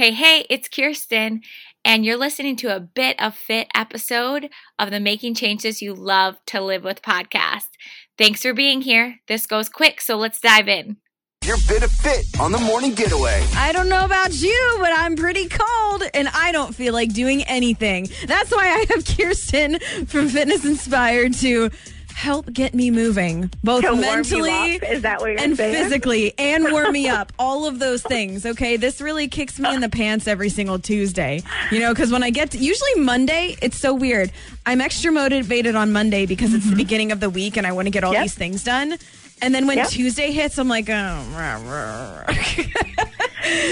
Hey, 0.00 0.12
hey, 0.12 0.46
it's 0.48 0.66
Kirsten, 0.66 1.42
and 1.84 2.06
you're 2.06 2.16
listening 2.16 2.56
to 2.56 2.74
a 2.74 2.80
bit 2.80 3.22
of 3.22 3.34
fit 3.34 3.68
episode 3.74 4.48
of 4.78 4.90
the 4.90 4.98
Making 4.98 5.34
Changes 5.34 5.82
You 5.82 5.92
Love 5.92 6.38
to 6.46 6.62
Live 6.62 6.84
with 6.84 7.02
podcast. 7.02 7.68
Thanks 8.16 8.40
for 8.40 8.54
being 8.54 8.80
here. 8.80 9.16
This 9.28 9.46
goes 9.46 9.68
quick, 9.68 10.00
so 10.00 10.16
let's 10.16 10.40
dive 10.40 10.68
in. 10.68 10.96
Your 11.44 11.58
bit 11.68 11.82
of 11.82 11.92
fit 11.92 12.24
on 12.40 12.50
the 12.50 12.58
morning 12.58 12.94
getaway. 12.94 13.44
I 13.54 13.72
don't 13.72 13.90
know 13.90 14.06
about 14.06 14.32
you, 14.40 14.76
but 14.80 14.90
I'm 14.90 15.16
pretty 15.16 15.46
cold 15.50 16.04
and 16.14 16.28
I 16.28 16.50
don't 16.50 16.74
feel 16.74 16.94
like 16.94 17.12
doing 17.12 17.42
anything. 17.42 18.08
That's 18.26 18.50
why 18.50 18.68
I 18.68 18.86
have 18.94 19.04
Kirsten 19.04 19.80
from 20.06 20.30
Fitness 20.30 20.64
Inspired 20.64 21.34
to 21.34 21.68
help 22.20 22.52
get 22.52 22.74
me 22.74 22.90
moving, 22.90 23.50
both 23.64 23.82
To 23.82 23.96
mentally? 23.96 24.50
Is 24.74 25.02
that 25.02 25.20
what 25.20 25.30
you're 25.30 25.40
and 25.40 25.56
saying? 25.56 25.72
physically, 25.74 26.34
and 26.38 26.64
warm 26.70 26.92
me 26.92 27.08
up. 27.18 27.32
All 27.38 27.66
of 27.66 27.78
those 27.78 28.02
things. 28.02 28.44
Okay, 28.44 28.76
this 28.76 29.00
really 29.00 29.26
kicks 29.26 29.58
me 29.58 29.72
in 29.74 29.80
the 29.80 29.88
pants 29.88 30.28
every 30.28 30.50
single 30.50 30.78
Tuesday. 30.78 31.42
You 31.70 31.80
know, 31.80 31.94
because 31.94 32.12
when 32.12 32.22
I 32.22 32.28
get 32.30 32.50
to 32.50 32.58
usually 32.58 32.94
Monday, 32.96 33.56
it's 33.62 33.78
so 33.78 33.94
weird. 33.94 34.30
I'm 34.66 34.80
extra 34.82 35.10
motivated 35.10 35.74
on 35.74 35.92
Monday 35.92 36.26
because 36.26 36.52
it's 36.52 36.68
the 36.68 36.76
beginning 36.76 37.10
of 37.12 37.20
the 37.20 37.30
week 37.30 37.56
and 37.56 37.66
I 37.66 37.72
want 37.72 37.86
to 37.86 37.90
get 37.90 38.04
all 38.04 38.10
Mm-hmm. 38.10 38.14
Yep. 38.16 38.24
these 38.24 38.34
things 38.34 38.64
done. 38.64 38.98
And 39.42 39.54
then 39.54 39.66
when 39.66 39.78
Yep. 39.78 39.88
Tuesday 39.88 40.32
hits, 40.32 40.58
I'm 40.58 40.68
like, 40.68 40.90
oh, 40.90 40.92
rah, 41.32 41.56
rah, 41.64 42.24
rah. 42.28 43.04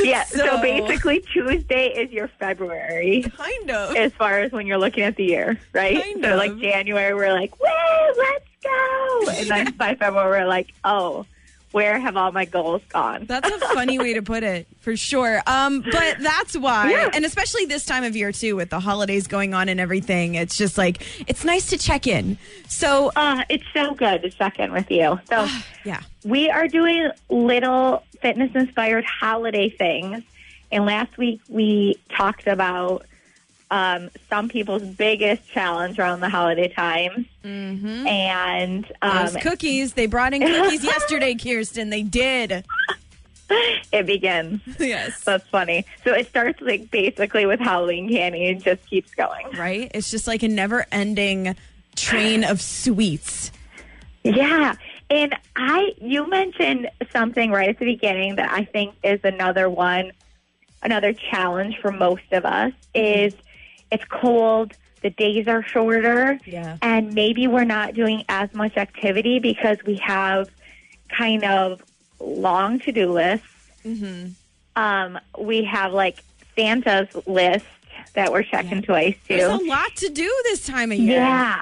Yeah. 0.05 0.25
So, 0.25 0.39
So- 0.45 0.61
basically, 0.63 1.21
Tuesday 1.21 1.89
is 1.89 2.11
your 2.11 2.29
February 2.29 3.23
kind 3.37 3.71
of. 3.71 3.97
as 3.97 4.13
far 4.13 4.39
as 4.41 4.53
when 4.53 4.67
you're 4.67 4.79
looking 4.79 5.05
at 5.05 5.17
the 5.17 5.25
year, 5.25 5.59
right? 5.73 6.03
Kind 6.03 6.25
so 6.25 6.33
of. 6.33 6.39
like 6.39 6.59
January, 6.59 7.15
we're 7.15 7.33
like, 7.33 7.59
woo, 7.61 7.69
let's 8.17 8.45
go, 8.63 9.25
and 9.31 9.49
then 9.49 9.73
by 9.77 9.95
February, 9.95 10.41
we're 10.43 10.49
like, 10.49 10.73
oh, 10.85 11.27
where 11.73 11.99
have 11.99 12.17
all 12.17 12.33
my 12.33 12.45
goals 12.45 12.83
gone? 12.89 13.27
That's 13.27 13.49
a 13.51 13.59
funny 13.75 13.99
way 13.99 14.15
to 14.15 14.23
put 14.23 14.43
it, 14.43 14.67
for 14.81 14.97
sure. 14.97 15.43
Um, 15.47 15.83
but 15.83 16.17
that's 16.21 16.57
why, 16.57 16.91
Yeah. 16.91 17.11
and 17.13 17.25
especially 17.25 17.67
this 17.67 17.85
time 17.85 18.05
of 18.05 18.17
year 18.17 18.33
too, 18.33 18.57
with 18.57 18.71
the 18.71 18.81
holidays 18.81 19.27
going 19.27 19.53
on 19.55 19.69
and 19.69 19.79
everything, 19.81 20.35
it's 20.35 20.57
just 20.57 20.79
like 20.79 21.03
it's 21.29 21.45
nice 21.45 21.67
to 21.71 21.79
check 21.79 22.07
in. 22.07 22.39
So, 22.69 23.13
Uh, 23.17 23.45
it's 23.49 23.65
so 23.75 23.95
good 23.95 24.23
to 24.23 24.31
check 24.31 24.59
in 24.59 24.73
with 24.73 24.91
you. 24.91 25.21
So 25.29 25.47
yeah, 25.85 26.01
we 26.25 26.49
are 26.51 26.69
doing 26.69 27.11
little 27.29 28.03
fitness 28.23 28.51
inspired 28.55 29.05
holiday 29.05 29.69
things. 29.69 30.23
And 30.73 30.85
last 30.87 31.17
week 31.19 31.41
we 31.49 31.97
talked 32.11 32.47
about 32.47 33.05
um, 33.71 34.11
some 34.29 34.49
people's 34.49 34.83
biggest 34.83 35.49
challenge 35.49 35.99
around 35.99 36.21
the 36.21 36.29
holiday 36.29 36.69
times. 36.69 37.27
Mm-hmm. 37.45 38.07
And 38.07 38.93
um, 39.03 39.27
those 39.27 39.37
cookies. 39.37 39.93
They 39.95 40.07
brought 40.07 40.35
in 40.35 40.43
cookies 40.43 40.85
yesterday, 40.85 41.35
Kirsten. 41.35 41.91
They 41.91 42.03
did. 42.03 42.65
it 43.51 44.07
begins. 44.07 44.61
Yes. 44.79 45.23
That's 45.25 45.47
funny. 45.49 45.85
So 46.05 46.13
it 46.13 46.29
starts 46.29 46.61
like 46.61 46.91
basically 46.91 47.47
with 47.47 47.61
Halloween 47.61 48.09
candy 48.09 48.49
and 48.49 48.63
just 48.63 48.85
keeps 48.87 49.15
going. 49.15 49.51
Right? 49.57 49.91
It's 49.95 50.11
just 50.11 50.27
like 50.27 50.43
a 50.43 50.49
never-ending 50.49 51.57
train 51.97 52.45
of 52.45 52.61
sweets. 52.61 53.51
Yeah. 54.25 54.75
And 55.11 55.35
I, 55.57 55.95
you 55.99 56.29
mentioned 56.29 56.91
something 57.13 57.51
right 57.51 57.71
at 57.71 57.79
the 57.79 57.87
beginning 57.87 58.37
that 58.37 58.51
I 58.51 58.65
think 58.65 58.95
is 59.03 59.21
another 59.25 59.71
one, 59.71 60.13
another 60.83 61.13
challenge 61.13 61.79
for 61.79 61.91
most 61.91 62.31
of 62.33 62.45
us 62.45 62.73
is 62.95 63.35
it's 63.91 64.05
cold, 64.05 64.73
the 65.03 65.11
days 65.11 65.47
are 65.49 65.63
shorter, 65.63 66.39
Yeah. 66.45 66.77
and 66.83 67.15
maybe 67.15 67.47
we're 67.47 67.65
not 67.65 67.95
doing 67.95 68.25
as 68.29 68.53
much 68.55 68.77
activity 68.77 69.39
because 69.39 69.79
we 69.87 69.97
have 69.97 70.51
kind 71.09 71.45
of 71.45 71.83
long 72.21 72.81
to 72.81 72.93
do 72.93 73.13
lists. 73.13 73.47
Mm-hmm. 73.85 74.31
Um, 74.77 75.19
we 75.39 75.65
have 75.65 75.93
like 75.93 76.19
Santa's 76.57 77.09
list 77.27 77.67
that 78.15 78.33
we're 78.33 78.43
checking 78.43 78.83
twice 78.83 79.15
too. 79.27 79.37
There's 79.37 79.61
a 79.61 79.65
lot 79.65 79.95
to 79.97 80.09
do 80.09 80.31
this 80.45 80.67
time 80.67 80.93
of 80.93 80.99
year. 80.99 81.17
Yeah. 81.21 81.61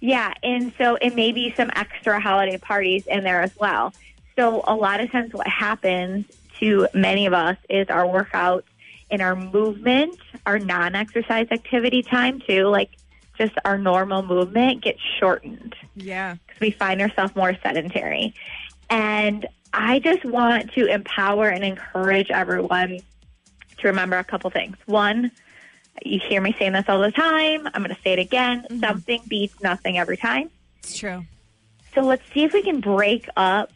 Yeah. 0.00 0.32
And 0.42 0.72
so, 0.78 0.96
it 1.00 1.14
may 1.14 1.32
be 1.32 1.54
some 1.56 1.70
extra 1.74 2.20
holiday 2.20 2.58
parties 2.58 3.06
in 3.06 3.24
there 3.24 3.40
as 3.40 3.56
well. 3.58 3.94
So, 4.36 4.62
a 4.66 4.74
lot 4.74 5.00
of 5.00 5.10
times, 5.10 5.32
what 5.32 5.46
happens 5.48 6.26
to 6.60 6.86
many 6.94 7.26
of 7.26 7.32
us 7.32 7.56
is 7.70 7.88
our 7.88 8.04
workouts 8.04 8.62
and 9.10 9.22
our 9.22 9.36
movement, 9.36 10.18
our 10.44 10.58
non 10.58 10.94
exercise 10.94 11.46
activity 11.50 12.02
time, 12.02 12.40
too, 12.40 12.64
like 12.68 12.90
just 13.38 13.52
our 13.64 13.78
normal 13.78 14.22
movement 14.22 14.82
gets 14.82 15.00
shortened 15.20 15.74
Yeah. 15.94 16.36
because 16.46 16.60
we 16.60 16.70
find 16.70 17.00
ourselves 17.00 17.34
more 17.36 17.54
sedentary. 17.62 18.34
And 18.88 19.46
I 19.72 19.98
just 19.98 20.24
want 20.24 20.72
to 20.72 20.86
empower 20.86 21.48
and 21.48 21.62
encourage 21.62 22.30
everyone 22.30 23.00
to 23.78 23.88
remember 23.88 24.16
a 24.16 24.24
couple 24.24 24.48
things. 24.50 24.76
One, 24.86 25.30
you 26.04 26.18
hear 26.18 26.40
me 26.40 26.54
saying 26.58 26.72
this 26.72 26.84
all 26.88 27.00
the 27.00 27.12
time. 27.12 27.66
I'm 27.74 27.82
going 27.82 27.94
to 27.94 28.00
say 28.02 28.14
it 28.14 28.18
again. 28.18 28.62
Mm-hmm. 28.62 28.80
Something 28.80 29.22
beats 29.28 29.60
nothing 29.62 29.98
every 29.98 30.16
time. 30.16 30.50
It's 30.78 30.96
true. 30.96 31.24
So 31.94 32.02
let's 32.02 32.22
see 32.32 32.44
if 32.44 32.52
we 32.52 32.62
can 32.62 32.80
break 32.80 33.28
up 33.36 33.72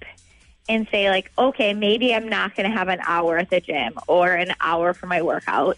and 0.70 0.86
say, 0.92 1.10
like, 1.10 1.32
okay, 1.36 1.74
maybe 1.74 2.14
I'm 2.14 2.28
not 2.28 2.54
going 2.54 2.70
to 2.70 2.76
have 2.76 2.86
an 2.86 3.00
hour 3.04 3.36
at 3.38 3.50
the 3.50 3.60
gym 3.60 3.94
or 4.06 4.32
an 4.32 4.54
hour 4.60 4.94
for 4.94 5.06
my 5.06 5.20
workout 5.20 5.76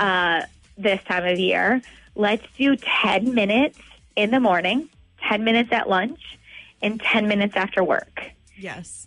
uh, 0.00 0.42
this 0.76 1.00
time 1.04 1.24
of 1.24 1.38
year. 1.38 1.80
Let's 2.16 2.44
do 2.58 2.74
10 2.74 3.34
minutes 3.34 3.78
in 4.16 4.32
the 4.32 4.40
morning, 4.40 4.88
10 5.28 5.44
minutes 5.44 5.70
at 5.70 5.88
lunch, 5.88 6.38
and 6.82 7.00
10 7.00 7.28
minutes 7.28 7.54
after 7.54 7.84
work. 7.84 8.32
Yes. 8.56 9.06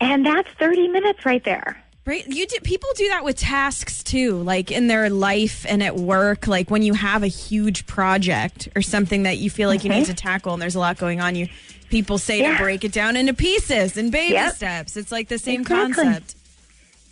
And 0.00 0.24
that's 0.24 0.48
30 0.60 0.88
minutes 0.88 1.26
right 1.26 1.42
there. 1.42 1.82
Right. 2.04 2.26
You 2.26 2.48
do, 2.48 2.56
people 2.64 2.88
do 2.96 3.08
that 3.08 3.22
with 3.22 3.36
tasks 3.36 4.02
too, 4.02 4.42
like 4.42 4.72
in 4.72 4.88
their 4.88 5.08
life 5.08 5.64
and 5.68 5.82
at 5.82 5.94
work. 5.94 6.48
Like 6.48 6.68
when 6.68 6.82
you 6.82 6.94
have 6.94 7.22
a 7.22 7.28
huge 7.28 7.86
project 7.86 8.68
or 8.74 8.82
something 8.82 9.22
that 9.22 9.38
you 9.38 9.50
feel 9.50 9.68
like 9.68 9.84
you 9.84 9.90
need 9.90 10.02
mm-hmm. 10.02 10.10
to 10.10 10.14
tackle, 10.14 10.52
and 10.52 10.60
there's 10.60 10.74
a 10.74 10.80
lot 10.80 10.98
going 10.98 11.20
on. 11.20 11.36
You 11.36 11.48
people 11.90 12.18
say 12.18 12.40
Yeah. 12.40 12.56
to 12.56 12.62
break 12.62 12.84
it 12.84 12.90
down 12.92 13.16
into 13.16 13.34
pieces 13.34 13.96
and 13.96 14.10
baby 14.10 14.32
Yep. 14.32 14.54
steps. 14.54 14.96
It's 14.96 15.12
like 15.12 15.28
the 15.28 15.38
same 15.38 15.60
Exactly. 15.60 16.04
concept. 16.04 16.34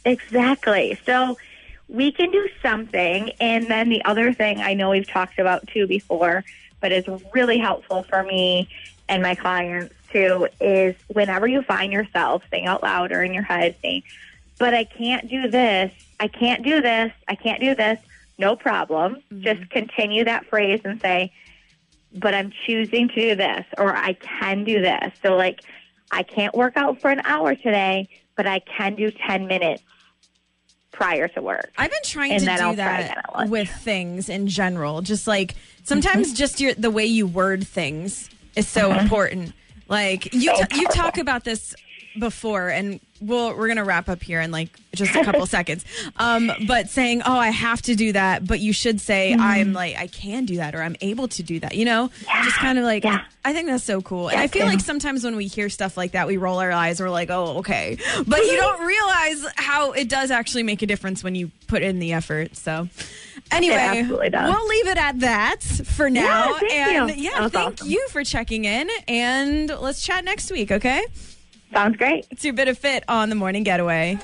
Exactly. 0.05 0.99
So 1.07 1.37
we 1.89 2.11
can 2.11 2.31
do 2.31 2.49
something. 2.63 3.31
And 3.41 3.67
then 3.69 3.91
the 3.91 4.05
other 4.05 4.33
thing 4.33 4.61
I 4.61 4.75
know 4.75 4.91
we've 4.91 5.09
talked 5.09 5.39
about 5.39 5.69
too 5.69 5.87
before, 5.87 6.45
but 6.81 6.91
is 6.91 7.05
really 7.33 7.59
helpful 7.59 8.05
for 8.05 8.23
me 8.23 8.69
and 9.09 9.23
my 9.23 9.35
clients 9.35 9.95
too, 10.13 10.49
is 10.61 10.97
whenever 11.09 11.47
you 11.47 11.63
find 11.63 11.93
yourself 11.93 12.43
saying 12.51 12.67
out 12.67 12.83
loud 12.83 13.13
or 13.13 13.23
in 13.23 13.35
your 13.35 13.43
head 13.45 13.77
saying, 13.83 14.03
but 14.61 14.75
I 14.75 14.85
can't 14.85 15.29
do 15.29 15.49
this, 15.49 15.91
I 16.21 16.29
can't 16.29 16.63
do 16.63 16.83
this, 16.83 17.11
I 17.27 17.35
can't 17.35 17.61
do 17.61 17.75
this, 17.75 17.99
no 18.39 18.55
problem. 18.55 19.17
Mm-hmm. 19.33 19.41
Just 19.41 19.71
continue 19.71 20.23
that 20.25 20.45
phrase 20.47 20.83
and 20.85 21.01
say, 21.01 21.33
but 22.15 22.35
I'm 22.35 22.53
choosing 22.67 23.09
to 23.09 23.15
do 23.15 23.35
this 23.35 23.65
or 23.79 23.97
I 23.97 24.13
can 24.13 24.63
do 24.65 24.81
this. 24.83 25.15
So 25.23 25.35
like 25.35 25.63
I 26.13 26.23
can't 26.23 26.55
work 26.55 26.77
out 26.77 27.01
for 27.01 27.11
an 27.11 27.23
hour 27.25 27.55
today, 27.55 28.11
but 28.37 28.47
I 28.47 28.59
can 28.59 28.97
do 28.97 29.11
10 29.11 29.47
minutes 29.47 29.83
prior 30.93 31.27
to 31.29 31.41
work. 31.41 31.73
I've 31.79 31.91
been 31.91 31.99
trying 32.05 32.33
And 32.33 32.41
to 32.41 32.47
do 32.47 32.53
I'll 32.53 32.75
that 32.75 33.49
with 33.49 33.71
things 33.71 34.29
in 34.29 34.47
general. 34.47 35.01
Just 35.01 35.27
like 35.27 35.55
sometimes 35.85 36.29
mm-hmm. 36.29 36.37
just 36.37 36.61
your 36.61 36.75
the 36.75 36.91
way 36.91 37.07
you 37.07 37.27
word 37.27 37.67
things 37.67 38.29
is 38.57 38.69
so 38.69 38.91
mm-hmm. 38.91 39.01
important. 39.01 39.53
Like 39.89 40.35
you 40.35 40.55
So 40.55 40.65
t- 40.65 40.81
you 40.81 40.87
talk 40.89 41.17
about 41.17 41.45
this 41.45 41.75
before 42.19 42.69
and 42.69 43.01
we'll 43.21 43.55
we're 43.57 43.69
gonna 43.69 43.85
wrap 43.85 44.09
up 44.09 44.23
here 44.23 44.41
in 44.41 44.51
like 44.51 44.71
just 44.95 45.15
a 45.15 45.25
couple 45.25 45.47
seconds. 45.59 45.85
Um, 46.17 46.51
but 46.67 46.89
saying, 46.89 47.23
Oh, 47.25 47.37
I 47.37 47.51
have 47.51 47.83
to 47.83 47.95
do 47.95 48.13
that, 48.13 48.47
but 48.47 48.61
you 48.61 48.73
should 48.73 49.01
say 49.01 49.35
I'm 49.35 49.73
like 49.73 49.97
I 49.97 50.07
can 50.07 50.45
do 50.47 50.57
that 50.57 50.75
or 50.75 50.83
I'm 50.83 50.97
able 51.01 51.29
to 51.29 51.43
do 51.43 51.61
that, 51.61 51.75
you 51.75 51.85
know? 51.85 52.11
Just 52.45 52.57
kind 52.57 52.79
of 52.79 52.85
like 52.85 53.05
Yeah. 53.05 53.25
I 53.45 53.53
think 53.55 53.69
that's 53.69 53.85
so 53.85 54.03
cool. 54.03 54.29
And 54.29 54.39
I 54.41 54.49
feel 54.49 54.67
like 54.67 54.81
sometimes 54.81 55.25
when 55.25 55.35
we 55.37 55.47
hear 55.47 55.69
stuff 55.71 55.97
like 55.97 56.13
that, 56.13 56.27
we 56.27 56.37
roll 56.37 56.59
our 56.59 56.71
eyes. 56.73 57.01
We're 57.01 57.09
like, 57.09 57.31
oh, 57.31 57.59
okay. 57.59 57.97
But 58.27 58.41
you 58.41 58.57
don't 58.57 58.85
realize 58.87 59.47
how 59.57 59.93
it 59.93 60.09
does 60.11 60.31
actually 60.31 60.63
make 60.65 60.83
a 60.83 60.87
difference 60.87 61.25
when 61.25 61.35
you 61.35 61.51
put 61.67 61.83
in 61.83 62.01
the 62.01 62.13
effort. 62.13 62.55
So, 62.57 62.89
anyway, 63.51 64.05
we'll 64.09 64.19
leave 64.69 64.89
it 64.89 64.99
at 64.99 65.21
that 65.21 65.63
for 65.63 66.11
now. 66.11 66.59
thank 66.59 66.73
and 66.73 67.11
you. 67.17 67.25
yeah, 67.25 67.31
That 67.33 67.43
was 67.45 67.53
thank 67.53 67.73
awesome. 67.81 67.89
you 67.89 68.09
for 68.11 68.25
checking 68.25 68.67
in. 68.67 68.91
And 69.09 69.71
let's 69.81 70.05
chat 70.05 70.23
next 70.25 70.51
week, 70.51 70.71
okay? 70.71 71.03
Sounds 71.73 71.97
great. 71.97 72.27
It's 72.31 72.45
your 72.45 72.55
bit 72.55 72.69
of 72.69 72.79
fit 72.79 73.05
on 73.09 73.29
the 73.29 73.37
morning 73.37 73.63
getaway. 73.63 74.19